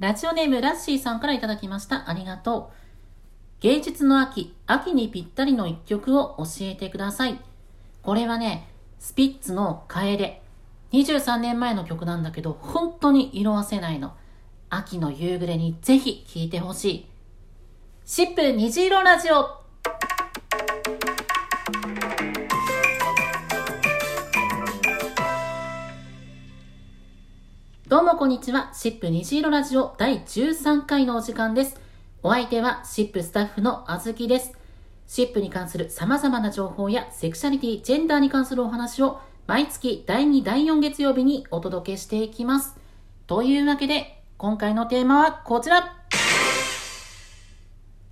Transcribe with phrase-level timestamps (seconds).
[0.00, 2.10] ラジオネームラッシーさんからいただきました。
[2.10, 2.74] ありがとう。
[3.60, 7.38] 芸術の秋、秋にぴったりの一曲を教えてください。
[8.02, 8.68] これはね、
[8.98, 10.42] スピッツの楓。
[10.92, 14.14] 23年前の曲なんだけど、本当に色あせないの。
[14.68, 17.08] 秋の夕暮れにぜひ聴いてほしい。
[18.04, 19.63] シップ虹色ラジオ
[27.86, 28.70] どうもこんにちは。
[28.72, 31.78] シップ虹色ラジオ第13回のお時間です。
[32.22, 34.54] お相手はシップスタッフのあずきです。
[35.06, 42.74] シップに関する様々な情報やセクシャリティ、ジェンダーに関するお話を毎月第2、第4月曜日にお届けしていきます。
[43.26, 45.94] というわけで、今回のテーマはこちら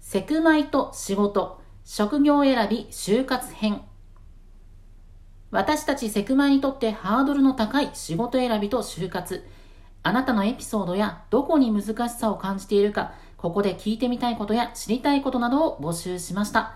[0.02, 3.80] セクマイと仕事、職業選び、就活編。
[5.50, 9.42] 私たちセクマイにとってハードルの高い仕事選びと就活。
[10.04, 16.74] あなたのエピソードやどこに難しさを感じているか、ここで聞いてみたいことや知りたいことなどを募集しました。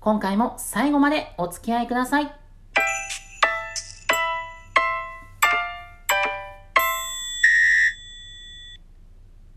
[0.00, 2.30] 今回も最後までお付き合いください。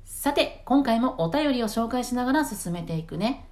[0.06, 3.46] さて、今回もお便りを紹介しながら進めていくね。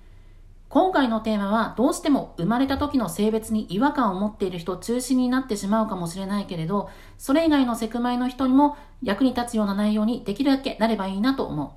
[0.70, 11.70] 今回のテーマはどうしても生まれた時の性別に違和感を持っている人中心になってしまうかもしれないけれど、それ以外のセクマイの人にも役に立つような内容にできるだけなればいいなと思う。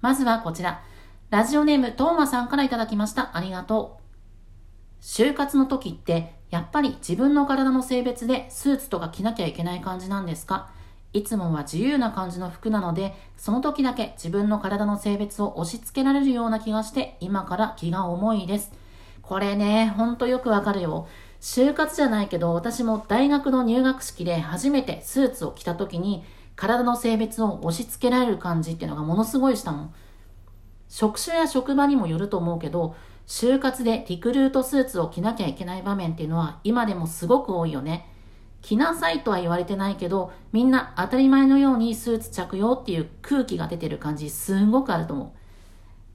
[0.00, 0.82] まずはこちら。
[1.30, 3.36] ラジオネームトーマさんからいただきました。
[3.36, 5.00] ありがとう。
[5.00, 10.70] 就活の時ってやっぱり自分の体の性別でスーツとか着なきゃいけない感じなんですか？
[11.12, 18.72] いつもは自由な感じの服なので、その時だけ自分の体の性別を押し付けられるような気がして、今から気が重いです。
[19.22, 21.08] これね、ほんとよくわかるよ。
[21.40, 29.94] 就活じゃないけど、私も大学の入学式で初めてスーツを着た時に、体の性別を押し付けられる感じっていうのがものすごいしたもん。
[30.88, 32.94] 職種や職場にもよると思うけど、
[33.26, 38.09] 就活でリクルートスーツを着なきゃいけない場面っていうのは今でもすごく多いよね。
[38.62, 45.30] 着なさいとは言われてないけど、みんな当たり前のようにスーツ着用っていう空気が出てる感じすんごくあると思う。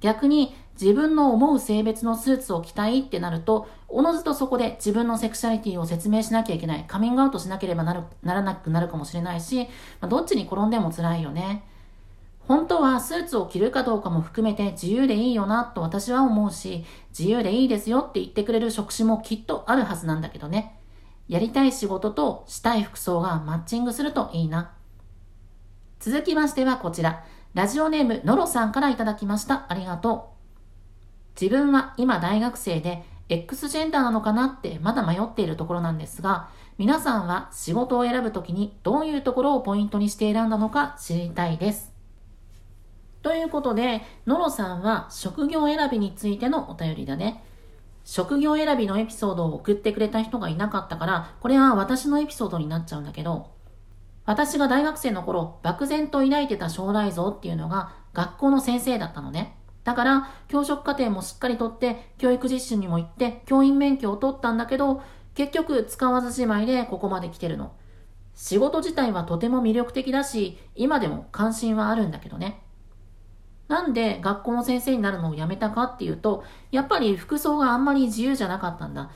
[0.01, 6.85] 逆に自分の思う性別のスーツを着たいってなると、おのずとそこで自分のセクシャリティを説明しなきゃいけない。
[6.87, 9.67] カミングアウトしなければなるならなくなるかもしれないし、
[9.99, 11.63] まあ、どっちに転んでも辛いよね。
[12.41, 16.85] 本当はスーツを着るかどうかも含めて自由でいいよなと私は思うし、
[17.17, 20.74] 自由でいいですよって言ってくれる職種もきっとあるはずなんだけどね。
[21.27, 24.71] やりたい仕事としたい服装がマッチングするといいな。
[25.99, 27.25] 続きましてはこちら。
[27.53, 29.65] ラジオネームノロさんからいただきました。
[29.69, 30.35] ありがと
[31.37, 31.41] う。
[31.41, 41.93] 自分は今大学生で X ジェンダーなのかなってまだ迷っているところなんですが、皆さんは仕事を選ぶときにどういうところをポイントにして選んだのか知りたいです。
[43.21, 47.43] ということで、ノロさんは職業選びについてのお便りだね。
[48.05, 53.51] 職業選びのエピソードを送ってくれた人がいなかったから、これは私のエピソードになっちゃうんだけど、
[54.25, 59.57] 私が大学生の頃、漠然と抱いてた将来像っていうのが学校の先生だったのね。
[59.83, 65.01] だから、教職課程もしっかりとって、教育実習にも行って、教員免許を取ったんだけど、
[65.33, 67.73] 結局使わずじまいでここまで来てるの。
[68.35, 72.61] 仕事自体はとても魅力的だし、今でも関心はあるんだけどね。
[73.67, 79.11] なんで学校の先生になるのをやめたかっていうと、やっぱり服装があんまり自由じゃなかったんだ。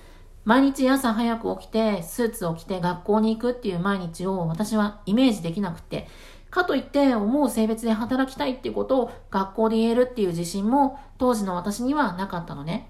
[0.45, 6.07] 毎日朝早く起きて、スーツを着て学校に行くっていう毎日を私はイメージできなくて、
[6.49, 12.89] かといって思う性別で働きたいっていうことを学校で言えるっていう自信も当時の私にはなかったのね。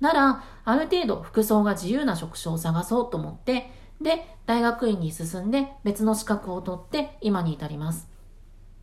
[0.00, 8.15] なら、ある程度服装が自由な職種を探そうと思って、で、大学院に進んで別の資格を取って今に至ります。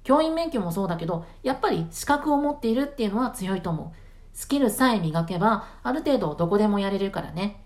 [0.04, 3.98] 教員免許もそうだけど、やっぱり資格を持っているっていうのは強いと思う。
[4.34, 7.64] スキルさえ磨けば、ある程度どこでもやれるからね。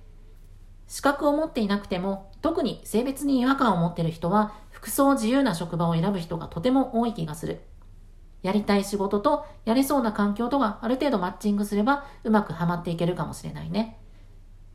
[0.88, 7.62] 資格を持っていなくても、特に性別に違和感を持っている人は、服装自由な職場を選ぶ人がとても多い気がする。
[8.44, 14.00] やりたい仕事とやれそうな環境とがある程度マッチングすれば、うまくはまっていけるかもしれないね。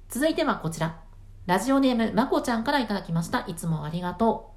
[0.09, 1.01] 続いてはこちら。
[1.47, 3.45] ラジオネームまこちゃんからいただきました。
[3.47, 4.52] いつもありがとう。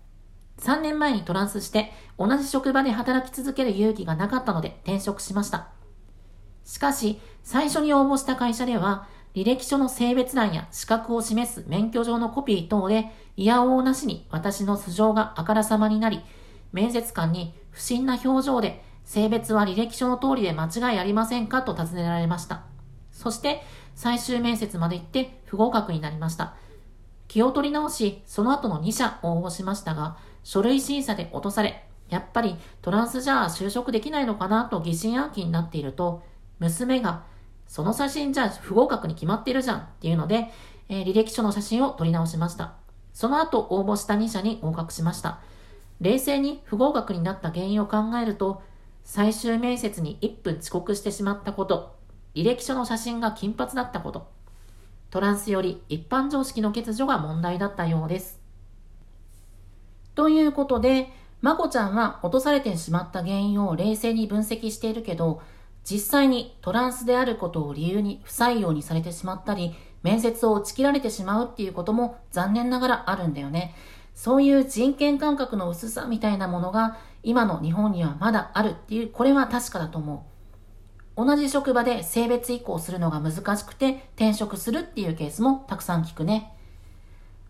[0.60, 5.70] 3年前にトランスして同じ職場で働き続ける勇気がなかったので転職しました。
[6.64, 16.22] しかし、最初に応募した会社では、履歴書の性別欄や資格を示す免許状のコピー等で、いやおうなしに私の素性があからさまになり、
[16.72, 22.64] 面接官に不審な表情で、性別は履歴書の通りで間違いありませんかと尋ねられました。
[23.12, 23.62] そして、
[23.94, 26.56] 最終面接まで行って不合格になりました。
[27.28, 36.24] 気を取り直し、その後の2社応募しましたが、書類審査で落とされ、やっぱりトランスじゃ就職できないのかなと疑心暗鬼になっていると、
[36.60, 37.24] 娘が、
[37.66, 40.52] その写真じゃ不合格に決まってるじゃんっていうので、
[40.88, 42.76] えー、履歴書の写真を撮り直しました。
[43.12, 45.40] その後応募した2社に合格しました。
[46.00, 48.62] 冷静に不合格になった原因を考えると、
[49.04, 51.96] 最終面接に1分遅刻してしまったこと、
[52.36, 54.28] 履歴書の写真が金髪だったこと、
[55.10, 58.45] トランスより一般常識の欠如が問題だったようです。
[60.16, 61.10] ということで、
[61.42, 65.42] まこちゃんは落とされてしまった原因を冷静に分析しているけど、
[65.84, 73.76] 実際にトランスであることを理由に不採用にされてしまったり、面接を打ち切られてしまうっていうことも残念ながらあるんだよね。
[74.16, 80.26] そういう人権感覚の薄さみたいなものが今の日本にはまだあるっていう、これは確かだと思
[81.18, 81.26] う。
[81.26, 86.55] 同じ職場で性別移行するのが難しくて転職するっていうケースもたくさん聞くね。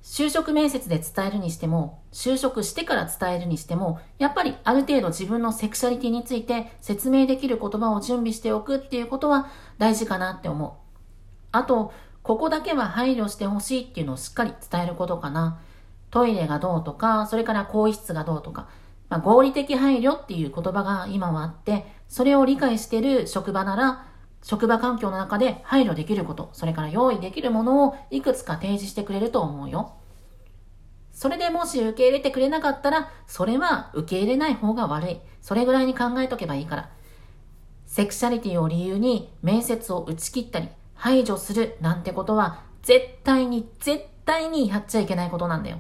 [0.06, 9.50] 就職面接で伝えるにしても、就職してから伝えるにしても、やっぱりある程度自分のセクシャリティについて説明できる言葉を準備しておくっていうことは
[9.80, 10.72] 大事かなって思う。
[11.52, 11.92] あと、
[12.22, 15.60] ここだけは配慮してほしいっていうのをしっかり伝えることかな。
[16.12, 18.68] トイレがどうとか、それから更衣室がどうとか、
[19.10, 24.06] まあ、合理的配慮っていう言葉が今はあって、それを理解してる職場なら、
[24.46, 29.94] 職場環境の中で配慮できること、それから用意できるものをいくつか提示してくれると思うよ。
[31.12, 35.20] それでもし受け入れてくれなかったら、それは受け入れない方が悪い。
[35.42, 36.90] それぐらいに考えとけばいいから。
[37.88, 45.80] セクシャリティを理由に面接を打ち切ったり、排除するなんてことは絶対に絶対にやっちゃいけないことなんだよ。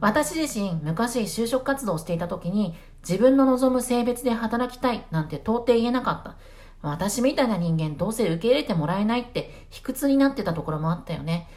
[0.00, 2.74] 私自身昔就職活動をしていた時に
[3.06, 6.36] 自分の望む性別で働きたいなんて到底言えなかった。
[6.82, 11.48] 私みたいな人間どうせ受け入れてもらえないって卑屈になってたところもあったよね。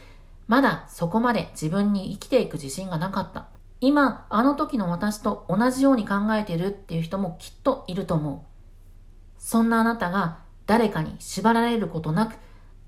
[0.47, 3.47] まだそこまで自分に生きていく自信がなかった。
[3.81, 8.49] 今、あの時の私と同じように考えてるっていう人もきっといると思う。
[9.37, 12.35] そんなあなたが誰かに縛られることなく、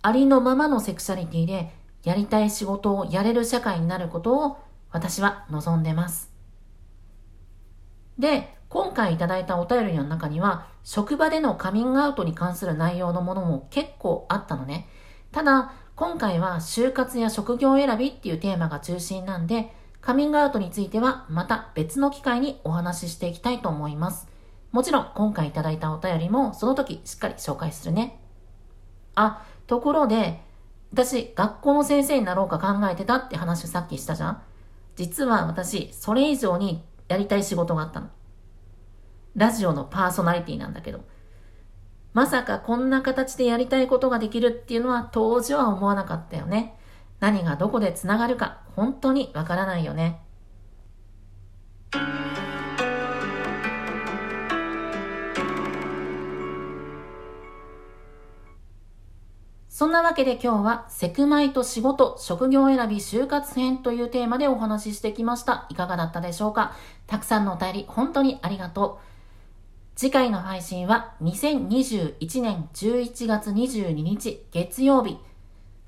[0.01, 1.71] ありのままのセクシャリティで
[2.03, 4.57] やりたい仕事をやれる社会になることを
[4.91, 6.31] 私は望んでます。
[8.17, 14.87] で、今回いただいたお便りの中には、職場でのカミングアウトに関する内容のものも結構あったのね。
[15.33, 24.29] ただ、今回は就活や職業選びっていうテーマが中心なんで、カミングアウトについてはまた別の機会にお話ししていきたいと思います。
[24.71, 28.21] もちろん今回いただいたお便りもその時しっかり紹介するね。
[29.15, 30.41] あ、ところで、
[30.93, 34.41] 私学校の先生になろうか考えてたって話さっきしたじゃん
[34.95, 38.07] 実は私、それ以上にやりたい仕事があったの。
[39.35, 41.01] ラジオのパーソナリティなんだけど。
[42.13, 46.75] まさかこんな形でやりたいことができるっていうのは当時は思わなかったよね。
[47.21, 50.21] 何がどこで繋がるか本当にわからないよね。
[59.69, 65.65] そんなわけで今日はセクマイと仕事、職業選び、就活編というテーマでお話ししてきました。
[65.69, 66.73] いかがだったでしょうか？
[67.07, 69.10] たくさんのお便り本当にありがとう。
[70.01, 75.19] 次回の配信は2021年11月22日月曜日。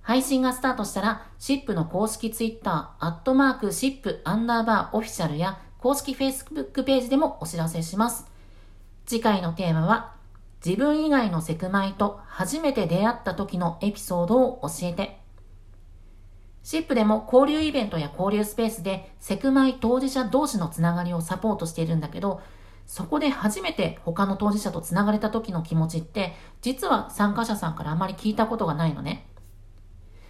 [0.03, 8.27] 配信がスタートしたら、シップの公式ツイッター、アットマークシップアンダーバーオフィシャルや公式フェイスブックページでもお知らせします。
[9.07, 10.13] 次回のテーマは、
[10.63, 15.17] 自分以外のセクマイと初めて出会った時のエピソードを教えて。
[16.61, 22.41] シップでも交流イベントや交流スペースでセクマイ当事者同士のつながりをサポートしているんだけど、
[22.85, 29.27] そこで初めて他の当事者とつながれた時の気持ちって、実は参加者さんからあまり聞いたことがないのね。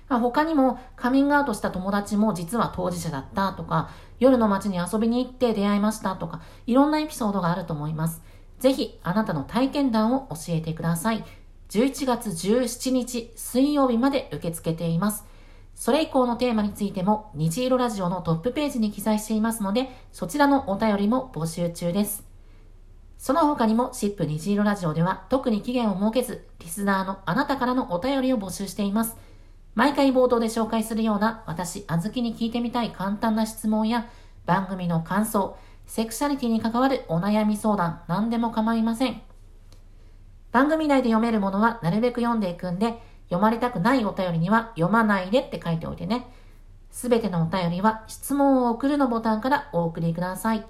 [0.10, 8.22] まあ、他にもカミングアウトした友達も実は当事者だったとか、夜の街に遊びに行って出会いましたとか、いろんなエピソードがあると思います。
[8.60, 11.24] ぜひあなたの体験談を教えてください。
[11.70, 15.26] 11月17日水曜日まで受け付けています。
[15.76, 22.33] それ以降のテーマについても虹色ラジオのトップページに記載していますので、そちらのお便りも募集中です。
[23.24, 29.16] その他にも、シップ虹色ラジオでは特に期限を設けず、リスナーのあなたからのお便りを募集しています。
[29.76, 34.10] 毎回冒頭で紹介するような私、あずきに聞いてみたい簡単な質問や
[34.46, 39.22] 番組の感想、セクシャリティに関わるお悩み相談、何でも構いません。
[40.52, 46.28] 番組内で読めるものはなるべく読んでいくんで、読まれたくないお便りには読まないでって書いておいてね。
[46.92, 50.66] すべてのお便りは質問を送るのボタンからお送りください。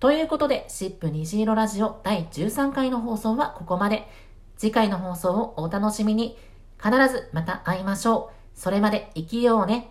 [0.00, 4.08] ということで、シップ虹色ラジオ第13回の放送はここまで。
[4.56, 6.38] 次回の放送をお楽しみに。
[6.82, 8.58] 必ずまた会いましょう。
[8.58, 9.90] それまで生きようね。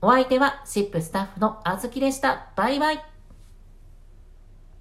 [0.00, 2.48] お相手はシップスタッフのあずきでした。
[2.56, 3.09] バイバイ。